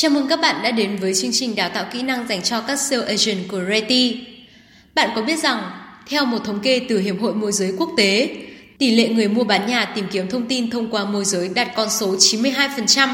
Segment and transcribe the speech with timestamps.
[0.00, 2.60] Chào mừng các bạn đã đến với chương trình đào tạo kỹ năng dành cho
[2.60, 4.26] các sales agent của Reti.
[4.94, 5.70] Bạn có biết rằng,
[6.06, 8.36] theo một thống kê từ Hiệp hội Môi giới Quốc tế,
[8.78, 11.68] tỷ lệ người mua bán nhà tìm kiếm thông tin thông qua môi giới đạt
[11.76, 13.08] con số 92%.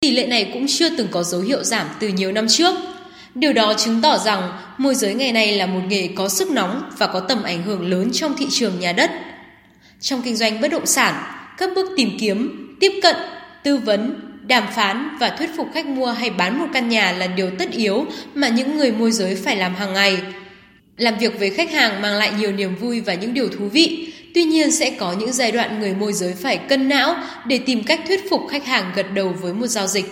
[0.00, 2.74] Tỷ lệ này cũng chưa từng có dấu hiệu giảm từ nhiều năm trước.
[3.34, 6.90] Điều đó chứng tỏ rằng môi giới ngày nay là một nghề có sức nóng
[6.98, 9.10] và có tầm ảnh hưởng lớn trong thị trường nhà đất.
[10.00, 11.14] Trong kinh doanh bất động sản,
[11.58, 13.16] các bước tìm kiếm, tiếp cận,
[13.62, 17.26] tư vấn, đàm phán và thuyết phục khách mua hay bán một căn nhà là
[17.26, 20.18] điều tất yếu mà những người môi giới phải làm hàng ngày.
[20.96, 24.12] Làm việc với khách hàng mang lại nhiều niềm vui và những điều thú vị,
[24.34, 27.84] tuy nhiên sẽ có những giai đoạn người môi giới phải cân não để tìm
[27.84, 30.06] cách thuyết phục khách hàng gật đầu với một giao dịch.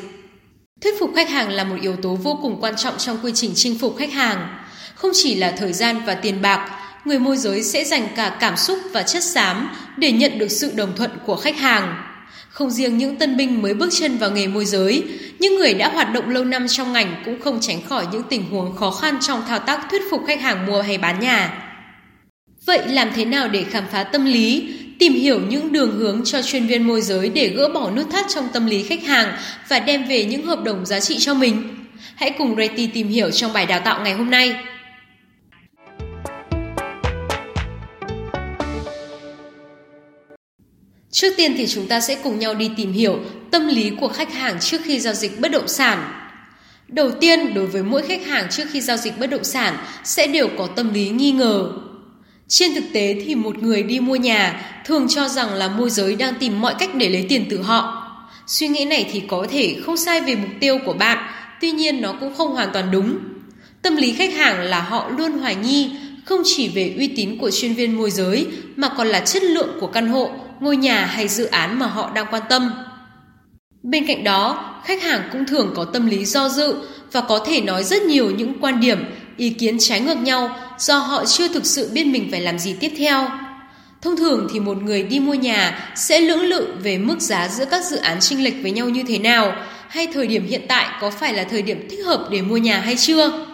[0.83, 3.53] Thuyết phục khách hàng là một yếu tố vô cùng quan trọng trong quy trình
[3.55, 4.59] chinh phục khách hàng.
[4.95, 6.71] Không chỉ là thời gian và tiền bạc,
[7.05, 10.73] người môi giới sẽ dành cả cảm xúc và chất xám để nhận được sự
[10.75, 12.14] đồng thuận của khách hàng.
[12.49, 15.05] Không riêng những tân binh mới bước chân vào nghề môi giới,
[15.39, 18.51] những người đã hoạt động lâu năm trong ngành cũng không tránh khỏi những tình
[18.51, 21.71] huống khó khăn trong thao tác thuyết phục khách hàng mua hay bán nhà.
[22.67, 26.43] Vậy làm thế nào để khám phá tâm lý, tìm hiểu những đường hướng cho
[26.43, 29.37] chuyên viên môi giới để gỡ bỏ nút thắt trong tâm lý khách hàng
[29.69, 31.85] và đem về những hợp đồng giá trị cho mình?
[32.15, 34.57] Hãy cùng Reti tìm hiểu trong bài đào tạo ngày hôm nay.
[41.15, 43.19] Trước tiên thì chúng ta sẽ cùng nhau đi tìm hiểu
[43.51, 46.13] tâm lý của khách hàng trước khi giao dịch bất động sản.
[46.89, 50.27] Đầu tiên, đối với mỗi khách hàng trước khi giao dịch bất động sản sẽ
[50.27, 51.73] đều có tâm lý nghi ngờ.
[52.49, 56.17] Trên thực tế thì một người đi mua nhà thường cho rằng là môi giới
[56.17, 58.11] đang tìm mọi cách để lấy tiền từ họ.
[58.47, 61.19] Suy nghĩ này thì có thể không sai về mục tiêu của bạn,
[61.61, 63.19] tuy nhiên nó cũng không hoàn toàn đúng.
[63.83, 65.91] Tâm lý khách hàng là họ luôn hoài nghi
[66.25, 69.77] không chỉ về uy tín của chuyên viên môi giới mà còn là chất lượng
[69.81, 72.71] của căn hộ ngôi nhà hay dự án mà họ đang quan tâm.
[73.83, 76.75] Bên cạnh đó, khách hàng cũng thường có tâm lý do dự
[77.13, 79.05] và có thể nói rất nhiều những quan điểm,
[79.37, 82.77] ý kiến trái ngược nhau do họ chưa thực sự biết mình phải làm gì
[82.81, 83.29] tiếp theo.
[84.03, 87.65] Thông thường thì một người đi mua nhà sẽ lưỡng lự về mức giá giữa
[87.65, 89.57] các dự án chênh lệch với nhau như thế nào,
[89.89, 92.81] hay thời điểm hiện tại có phải là thời điểm thích hợp để mua nhà
[92.81, 93.47] hay chưa.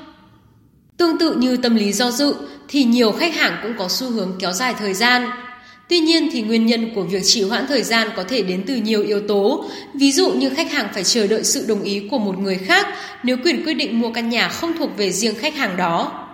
[0.97, 2.35] Tương tự như tâm lý do dự
[2.69, 5.31] thì nhiều khách hàng cũng có xu hướng kéo dài thời gian,
[5.91, 8.77] Tuy nhiên thì nguyên nhân của việc trì hoãn thời gian có thể đến từ
[8.77, 9.65] nhiều yếu tố,
[9.95, 12.87] ví dụ như khách hàng phải chờ đợi sự đồng ý của một người khác
[13.23, 16.27] nếu quyền quyết định mua căn nhà không thuộc về riêng khách hàng đó.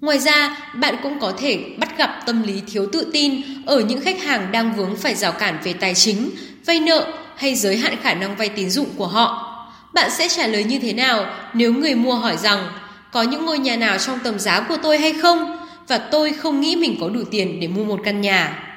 [0.00, 4.00] Ngoài ra, bạn cũng có thể bắt gặp tâm lý thiếu tự tin ở những
[4.00, 6.30] khách hàng đang vướng phải rào cản về tài chính,
[6.66, 9.48] vay nợ hay giới hạn khả năng vay tín dụng của họ.
[9.94, 12.66] Bạn sẽ trả lời như thế nào nếu người mua hỏi rằng
[13.12, 15.61] có những ngôi nhà nào trong tầm giá của tôi hay không?
[15.88, 18.68] Và tôi không nghĩ mình có đủ tiền để mua một căn nhà.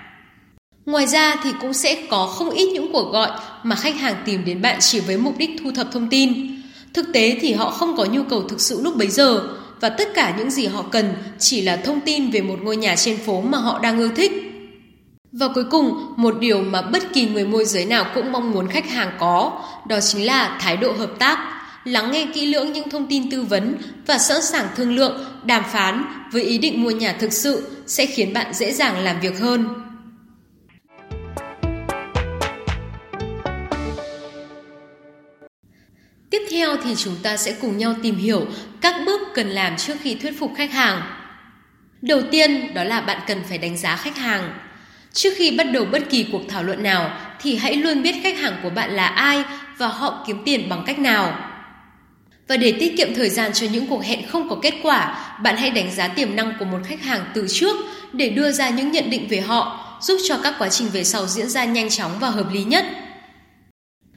[0.86, 3.30] Ngoài ra thì cũng sẽ có không ít những cuộc gọi
[3.64, 6.62] mà khách hàng tìm đến bạn chỉ với mục đích thu thập thông tin.
[6.94, 9.44] Thực tế thì họ không có nhu cầu thực sự lúc bấy giờ
[9.82, 12.96] và tất cả những gì họ cần chỉ là thông tin về một ngôi nhà
[12.96, 14.32] trên phố mà họ đang ưa thích.
[15.32, 18.68] Và cuối cùng, một điều mà bất kỳ người môi giới nào cũng mong muốn
[18.68, 21.55] khách hàng có, đó chính là thái độ hợp tác
[21.86, 25.64] lắng nghe kỹ lưỡng những thông tin tư vấn và sẵn sàng thương lượng, đàm
[25.72, 29.40] phán với ý định mua nhà thực sự sẽ khiến bạn dễ dàng làm việc
[29.40, 29.68] hơn.
[36.30, 38.48] Tiếp theo thì chúng ta sẽ cùng nhau tìm hiểu
[38.82, 41.02] các bước cần làm trước khi thuyết phục khách hàng.
[42.02, 44.54] Đầu tiên đó là bạn cần phải đánh giá khách hàng.
[45.14, 48.38] Trước khi bắt đầu bất kỳ cuộc thảo luận nào thì hãy luôn biết khách
[48.38, 49.44] hàng của bạn là ai
[49.78, 51.52] và họ kiếm tiền bằng cách nào.
[52.48, 55.58] Và để tiết kiệm thời gian cho những cuộc hẹn không có kết quả, bạn
[55.58, 57.76] hãy đánh giá tiềm năng của một khách hàng từ trước
[58.14, 61.28] để đưa ra những nhận định về họ, giúp cho các quá trình về sau
[61.28, 62.86] diễn ra nhanh chóng và hợp lý nhất.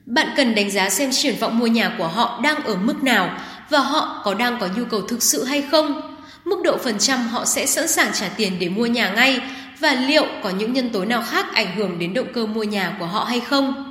[0.06, 3.38] Bạn cần đánh giá xem triển vọng mua nhà của họ đang ở mức nào
[3.70, 6.16] và họ có đang có nhu cầu thực sự hay không.
[6.44, 9.40] Mức độ phần trăm họ sẽ sẵn sàng trả tiền để mua nhà ngay
[9.78, 12.96] và liệu có những nhân tố nào khác ảnh hưởng đến động cơ mua nhà
[12.98, 13.84] của họ hay không.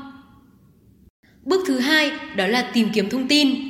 [1.44, 3.67] Bước thứ hai đó là tìm kiếm thông tin.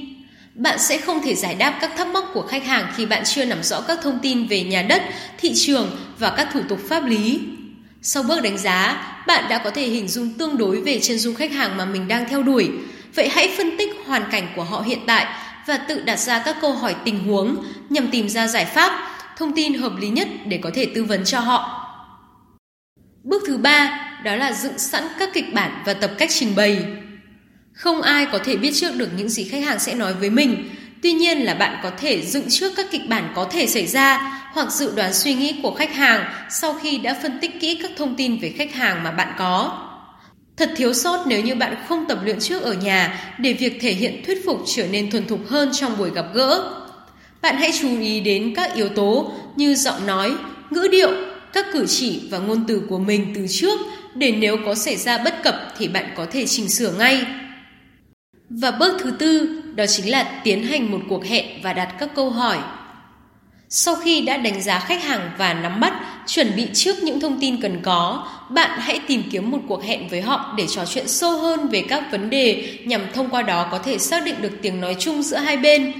[0.58, 3.46] Bạn sẽ không thể giải đáp các thắc mắc của khách hàng khi bạn chưa
[3.46, 5.04] nắm rõ các thông tin về nhà đất,
[5.38, 7.40] thị trường và các thủ tục pháp lý.
[8.02, 11.36] Sau bước đánh giá, bạn đã có thể hình dung tương đối về chân dung
[11.36, 12.70] khách hàng mà mình đang theo đuổi.
[13.16, 15.26] Vậy hãy phân tích hoàn cảnh của họ hiện tại
[15.68, 19.56] và tự đặt ra các câu hỏi tình huống nhằm tìm ra giải pháp, thông
[19.56, 21.84] tin hợp lý nhất để có thể tư vấn cho họ.
[23.24, 26.86] Bước thứ ba đó là dựng sẵn các kịch bản và tập cách trình bày.
[27.78, 30.70] Không ai có thể biết trước được những gì khách hàng sẽ nói với mình.
[31.04, 34.40] Tuy nhiên là bạn có thể dựng trước các kịch bản có thể xảy ra
[34.54, 37.92] hoặc dự đoán suy nghĩ của khách hàng sau khi đã phân tích kỹ các
[37.98, 39.84] thông tin về khách hàng mà bạn có.
[40.58, 43.94] Thật thiếu sót nếu như bạn không tập luyện trước ở nhà để việc thể
[43.94, 46.74] hiện thuyết phục trở nên thuần thục hơn trong buổi gặp gỡ.
[47.42, 50.32] Bạn hãy chú ý đến các yếu tố như giọng nói,
[50.70, 51.12] ngữ điệu,
[51.54, 53.80] các cử chỉ và ngôn từ của mình từ trước
[54.16, 57.26] để nếu có xảy ra bất cập thì bạn có thể chỉnh sửa ngay.
[58.50, 62.10] Và bước thứ tư, đó chính là tiến hành một cuộc hẹn và đặt các
[62.16, 62.58] câu hỏi.
[63.70, 65.94] Sau khi đã đánh giá khách hàng và nắm bắt,
[66.28, 70.08] chuẩn bị trước những thông tin cần có, bạn hãy tìm kiếm một cuộc hẹn
[70.08, 73.68] với họ để trò chuyện sâu hơn về các vấn đề nhằm thông qua đó
[73.72, 75.94] có thể xác định được tiếng nói chung giữa hai bên.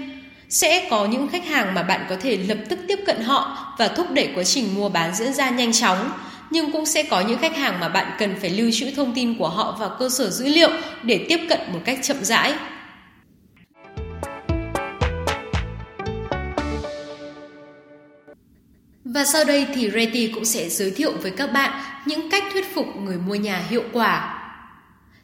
[0.50, 3.88] Sẽ có những khách hàng mà bạn có thể lập tức tiếp cận họ và
[3.88, 6.12] thúc đẩy quá trình mua bán diễn ra nhanh chóng,
[6.50, 9.38] nhưng cũng sẽ có những khách hàng mà bạn cần phải lưu trữ thông tin
[9.38, 10.70] của họ vào cơ sở dữ liệu
[11.04, 12.54] để tiếp cận một cách chậm rãi.
[19.06, 22.76] Và sau đây thì Reti cũng sẽ giới thiệu với các bạn những cách thuyết
[22.76, 24.44] phục người mua nhà hiệu quả.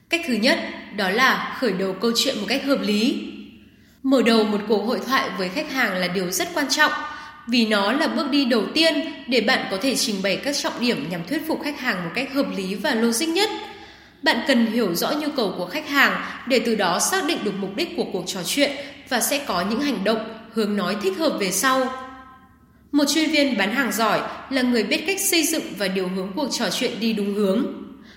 [0.09, 0.59] Cách thứ nhất,
[0.95, 3.31] đó là khởi đầu câu chuyện một cách hợp lý.
[4.03, 6.91] Mở đầu một cuộc hội thoại với khách hàng là điều rất quan trọng
[7.47, 8.93] vì nó là bước đi đầu tiên
[9.27, 12.11] để bạn có thể trình bày các trọng điểm nhằm thuyết phục khách hàng một
[12.15, 13.49] cách hợp lý và logic nhất.
[14.21, 17.53] Bạn cần hiểu rõ nhu cầu của khách hàng để từ đó xác định được
[17.59, 18.71] mục đích của cuộc trò chuyện
[19.09, 21.93] và sẽ có những hành động, hướng nói thích hợp về sau.
[22.91, 26.31] Một chuyên viên bán hàng giỏi là người biết cách xây dựng và điều hướng
[26.35, 27.65] cuộc trò chuyện đi đúng hướng.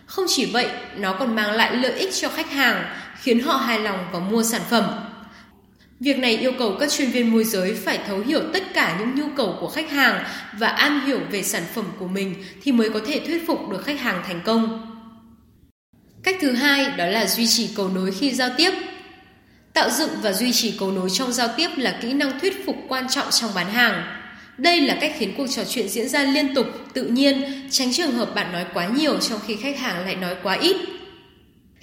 [0.07, 2.85] Không chỉ vậy, nó còn mang lại lợi ích cho khách hàng,
[3.23, 4.85] khiến họ hài lòng và mua sản phẩm.
[6.01, 9.15] Việc này yêu cầu các chuyên viên môi giới phải thấu hiểu tất cả những
[9.15, 10.25] nhu cầu của khách hàng
[10.59, 13.85] và am hiểu về sản phẩm của mình thì mới có thể thuyết phục được
[13.85, 14.93] khách hàng thành công.
[16.23, 18.71] Cách thứ hai đó là duy trì cầu nối khi giao tiếp.
[19.73, 22.77] Tạo dựng và duy trì cầu nối trong giao tiếp là kỹ năng thuyết phục
[22.89, 24.23] quan trọng trong bán hàng.
[24.59, 28.13] Đây là cách khiến cuộc trò chuyện diễn ra liên tục, tự nhiên, tránh trường
[28.13, 30.77] hợp bạn nói quá nhiều trong khi khách hàng lại nói quá ít.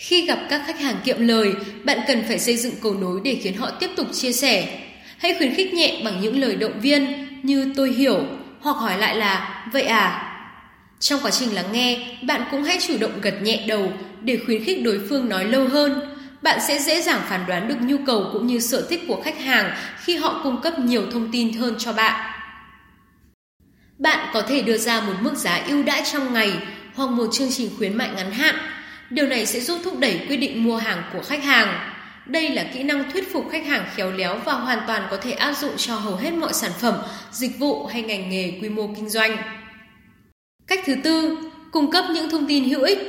[0.04, 1.54] Khi gặp các khách hàng kiệm lời,
[1.84, 4.80] bạn cần phải xây dựng cầu nối để khiến họ tiếp tục chia sẻ.
[5.18, 8.20] Hãy khuyến khích nhẹ bằng những lời động viên như tôi hiểu
[8.60, 10.30] hoặc hỏi lại là vậy à.
[11.00, 14.64] Trong quá trình lắng nghe, bạn cũng hãy chủ động gật nhẹ đầu để khuyến
[14.64, 16.16] khích đối phương nói lâu hơn.
[16.42, 19.40] Bạn sẽ dễ dàng phán đoán được nhu cầu cũng như sở thích của khách
[19.40, 22.32] hàng khi họ cung cấp nhiều thông tin hơn cho bạn.
[23.98, 26.52] Bạn có thể đưa ra một mức giá ưu đãi trong ngày
[26.96, 28.56] hoặc một chương trình khuyến mại ngắn hạn.
[29.14, 31.90] Điều này sẽ giúp thúc đẩy quyết định mua hàng của khách hàng.
[32.26, 35.32] Đây là kỹ năng thuyết phục khách hàng khéo léo và hoàn toàn có thể
[35.32, 36.96] áp dụng cho hầu hết mọi sản phẩm,
[37.32, 39.38] dịch vụ hay ngành nghề quy mô kinh doanh.
[40.68, 41.38] Cách thứ tư,
[41.72, 43.00] cung cấp những thông tin hữu ích.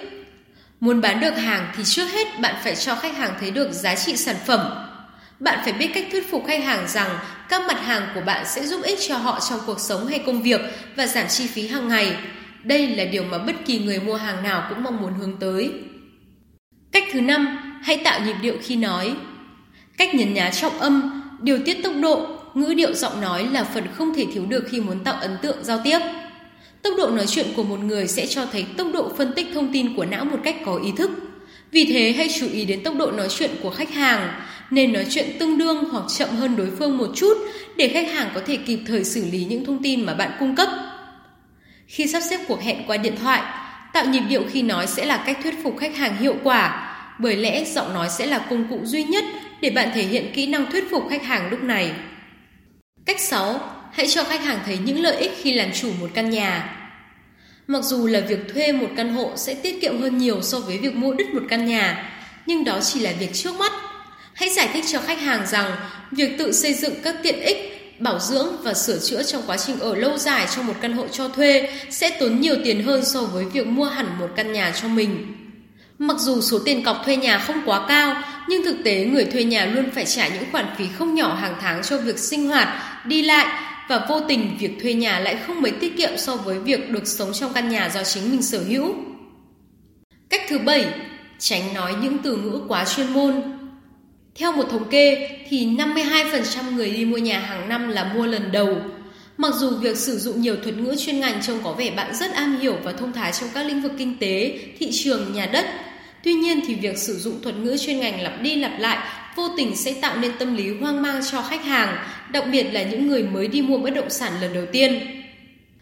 [0.81, 3.95] Muốn bán được hàng thì trước hết bạn phải cho khách hàng thấy được giá
[3.95, 4.61] trị sản phẩm,
[5.41, 7.19] bạn phải biết cách thuyết phục khách hàng rằng
[7.49, 10.43] các mặt hàng của bạn sẽ giúp ích cho họ trong cuộc sống hay công
[10.43, 10.61] việc
[10.97, 12.17] và giảm chi phí hàng ngày.
[12.63, 15.73] Đây là điều mà bất kỳ người mua hàng nào cũng mong muốn hướng tới.
[16.95, 19.15] Cách thứ năm, hãy tạo nhịp điệu khi nói.
[19.97, 23.85] Cách nhấn nhá trọng âm, điều tiết tốc độ, ngữ điệu giọng nói là phần
[23.95, 25.99] không thể thiếu được khi muốn tạo ấn tượng giao tiếp.
[26.83, 29.73] Tốc độ nói chuyện của một người sẽ cho thấy tốc độ phân tích thông
[29.73, 31.11] tin của não một cách có ý thức.
[31.71, 34.41] Vì thế hãy chú ý đến tốc độ nói chuyện của khách hàng,
[34.71, 37.35] nên nói chuyện tương đương hoặc chậm hơn đối phương một chút
[37.77, 40.57] để khách hàng có thể kịp thời xử lý những thông tin mà bạn cung
[40.57, 40.69] cấp.
[41.87, 43.43] Khi sắp xếp cuộc hẹn qua điện thoại,
[43.93, 47.37] tạo nhịp điệu khi nói sẽ là cách thuyết phục khách hàng hiệu quả, bởi
[47.37, 49.25] lẽ giọng nói sẽ là công cụ duy nhất
[49.61, 51.93] để bạn thể hiện kỹ năng thuyết phục khách hàng lúc này.
[53.07, 53.61] Cách 6.
[53.93, 56.81] Hãy cho khách hàng thấy những lợi ích khi làm chủ một căn nhà.
[57.67, 60.79] Mặc dù là việc thuê một căn hộ sẽ tiết kiệm hơn nhiều so với
[60.79, 62.13] việc mua đứt một căn nhà,
[62.47, 63.73] nhưng đó chỉ là việc trước mắt.
[64.35, 65.77] Hãy giải thích cho khách hàng rằng
[66.11, 69.79] việc tự xây dựng các tiện ích, bảo dưỡng và sửa chữa trong quá trình
[69.79, 73.21] ở lâu dài trong một căn hộ cho thuê sẽ tốn nhiều tiền hơn so
[73.21, 75.44] với việc mua hẳn một căn nhà cho mình.
[75.99, 79.45] Mặc dù số tiền cọc thuê nhà không quá cao, nhưng thực tế người thuê
[79.45, 82.69] nhà luôn phải trả những khoản phí không nhỏ hàng tháng cho việc sinh hoạt,
[83.07, 83.47] đi lại
[83.89, 87.07] và vô tình việc thuê nhà lại không mấy tiết kiệm so với việc được
[87.07, 88.95] sống trong căn nhà do chính mình sở hữu.
[90.29, 90.87] Cách thứ bảy,
[91.39, 93.43] tránh nói những từ ngữ quá chuyên môn.
[94.35, 98.53] Theo một thống kê thì 52% người đi mua nhà hàng năm là mua lần
[98.53, 98.77] đầu.
[99.37, 102.33] Mặc dù việc sử dụng nhiều thuật ngữ chuyên ngành trông có vẻ bạn rất
[102.35, 105.67] am hiểu và thông thái trong các lĩnh vực kinh tế, thị trường, nhà đất,
[106.25, 108.99] Tuy nhiên thì việc sử dụng thuật ngữ chuyên ngành lặp đi lặp lại
[109.37, 111.97] vô tình sẽ tạo nên tâm lý hoang mang cho khách hàng,
[112.33, 115.01] đặc biệt là những người mới đi mua bất động sản lần đầu tiên.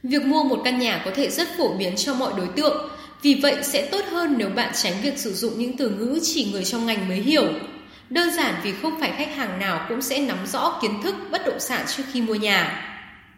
[0.03, 2.89] Việc mua một căn nhà có thể rất phổ biến cho mọi đối tượng,
[3.23, 6.49] vì vậy sẽ tốt hơn nếu bạn tránh việc sử dụng những từ ngữ chỉ
[6.53, 7.45] người trong ngành mới hiểu.
[8.11, 11.47] Đơn giản vì không phải khách hàng nào cũng sẽ nắm rõ kiến thức bất
[11.47, 12.92] động sản trước khi mua nhà.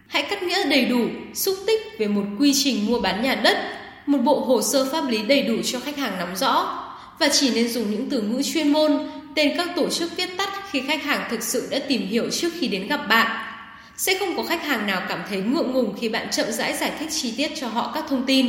[0.06, 3.56] Hãy cắt nghĩa đầy đủ, xúc tích về một quy trình mua bán nhà đất,
[4.06, 6.80] một bộ hồ sơ pháp lý đầy đủ cho khách hàng nắm rõ
[7.18, 8.92] và chỉ nên dùng những từ ngữ chuyên môn,
[9.34, 12.52] tên các tổ chức viết tắt khi khách hàng thực sự đã tìm hiểu trước
[12.58, 13.46] khi đến gặp bạn.
[13.96, 16.92] Sẽ không có khách hàng nào cảm thấy ngượng ngùng khi bạn chậm rãi giải
[16.98, 18.46] thích chi tiết cho họ các thông tin.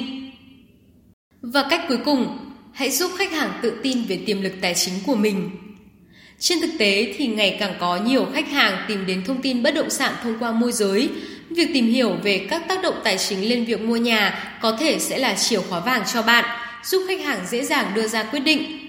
[1.42, 2.38] Và cách cuối cùng,
[2.74, 5.50] hãy giúp khách hàng tự tin về tiềm lực tài chính của mình.
[6.40, 9.76] Trên thực tế thì ngày càng có nhiều khách hàng tìm đến thông tin bất
[9.76, 11.10] động sản thông qua môi giới.
[11.50, 15.00] Việc tìm hiểu về các tác động tài chính lên việc mua nhà có thể
[15.00, 16.46] sẽ là chìa khóa vàng cho bạn,
[16.84, 18.80] giúp khách hàng dễ dàng đưa ra quyết định.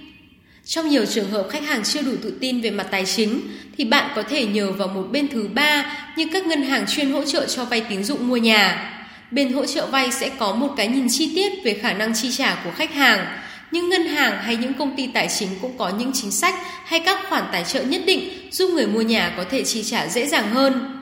[0.65, 3.41] Trong nhiều trường hợp khách hàng chưa đủ tự tin về mặt tài chính
[3.79, 7.13] thì bạn có thể nhờ vào một bên thứ ba như các ngân hàng chuyên
[7.13, 8.93] hỗ trợ cho vay tín dụng mua nhà.
[9.31, 12.31] Bên hỗ trợ vay sẽ có một cái nhìn chi tiết về khả năng chi
[12.33, 13.27] trả của khách hàng
[13.71, 17.01] nhưng ngân hàng hay những công ty tài chính cũng có những chính sách hay
[17.01, 20.27] các khoản tài trợ nhất định giúp người mua nhà có thể chi trả dễ
[20.27, 20.96] dàng hơn.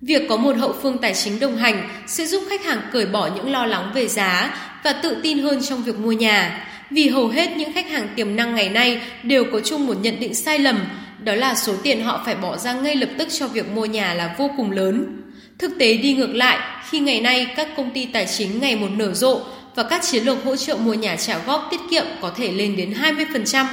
[0.00, 3.30] Việc có một hậu phương tài chính đồng hành sẽ giúp khách hàng cởi bỏ
[3.36, 6.68] những lo lắng về giá và tự tin hơn trong việc mua nhà.
[6.90, 10.20] Vì hầu hết những khách hàng tiềm năng ngày nay đều có chung một nhận
[10.20, 10.84] định sai lầm,
[11.24, 14.14] đó là số tiền họ phải bỏ ra ngay lập tức cho việc mua nhà
[14.14, 15.22] là vô cùng lớn.
[15.58, 16.58] Thực tế đi ngược lại,
[16.90, 19.40] khi ngày nay các công ty tài chính ngày một nở rộ
[19.74, 22.76] và các chiến lược hỗ trợ mua nhà trả góp tiết kiệm có thể lên
[22.76, 23.66] đến 20%.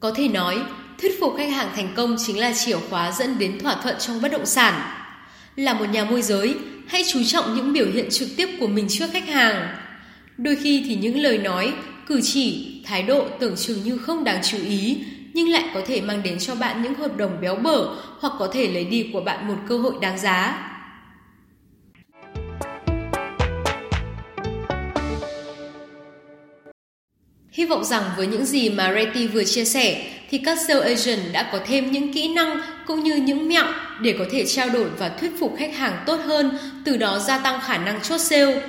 [0.00, 0.58] Có thể nói,
[1.02, 4.22] thuyết phục khách hàng thành công chính là chìa khóa dẫn đến thỏa thuận trong
[4.22, 4.80] bất động sản.
[5.56, 6.54] Là một nhà môi giới,
[6.86, 9.76] hãy chú trọng những biểu hiện trực tiếp của mình trước khách hàng.
[10.36, 11.72] Đôi khi thì những lời nói,
[12.06, 14.98] cử chỉ, thái độ tưởng chừng như không đáng chú ý,
[15.34, 18.50] nhưng lại có thể mang đến cho bạn những hợp đồng béo bở hoặc có
[18.52, 20.68] thể lấy đi của bạn một cơ hội đáng giá.
[27.50, 31.32] Hy vọng rằng với những gì mà Reti vừa chia sẻ thì các sales agent
[31.32, 33.64] đã có thêm những kỹ năng cũng như những mẹo
[34.00, 37.38] để có thể trao đổi và thuyết phục khách hàng tốt hơn, từ đó gia
[37.38, 38.62] tăng khả năng chốt sale.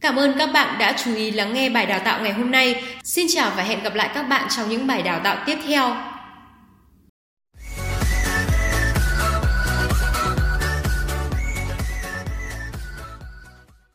[0.00, 2.82] Cảm ơn các bạn đã chú ý lắng nghe bài đào tạo ngày hôm nay.
[3.04, 5.96] Xin chào và hẹn gặp lại các bạn trong những bài đào tạo tiếp theo.